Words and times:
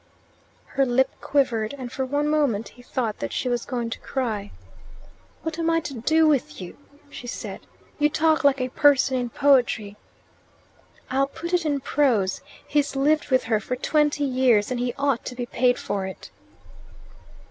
Her 0.65 0.83
lip 0.83 1.09
quivered, 1.21 1.75
and 1.77 1.91
for 1.91 2.03
one 2.07 2.27
moment 2.27 2.69
he 2.69 2.81
thought 2.81 3.19
that 3.19 3.31
she 3.31 3.47
was 3.47 3.65
going 3.65 3.91
to 3.91 3.99
cry. 3.99 4.49
"What 5.43 5.59
am 5.59 5.69
I 5.69 5.79
to 5.81 5.93
do 6.01 6.27
with 6.27 6.59
you?" 6.59 6.75
she 7.11 7.27
said. 7.27 7.61
"You 7.99 8.09
talk 8.09 8.43
like 8.43 8.59
a 8.59 8.69
person 8.69 9.15
in 9.15 9.29
poetry." 9.29 9.97
"I'll 11.11 11.27
put 11.27 11.53
it 11.53 11.67
in 11.67 11.81
prose. 11.81 12.41
He's 12.67 12.95
lived 12.95 13.29
with 13.29 13.43
her 13.43 13.59
for 13.59 13.75
twenty 13.75 14.23
years, 14.23 14.71
and 14.71 14.79
he 14.79 14.95
ought 14.97 15.23
to 15.25 15.35
be 15.35 15.45
paid 15.45 15.77
for 15.77 16.07
it." 16.07 16.31